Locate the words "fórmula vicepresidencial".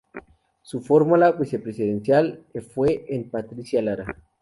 0.81-2.43